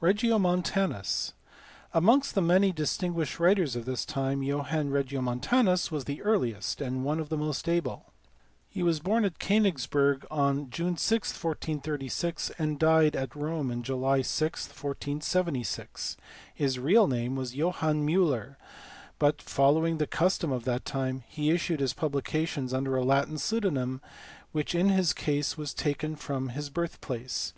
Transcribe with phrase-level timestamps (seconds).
[0.00, 1.34] Regiomontanus*.
[1.92, 7.20] Amongst the many distinguished writers of this time Johann Regiomontanus was the earliest and one
[7.20, 8.10] of the most able.
[8.66, 14.22] He was born at Konigsberg on June 6, 1436, and died at Rome on July
[14.22, 16.16] 6, 1476.
[16.54, 18.56] His real name was Johannes Muller,
[19.18, 24.00] but, following the custom of that time, he issued his publications under a Latin pseudonym
[24.50, 27.52] which in his case was taken from his birthplace.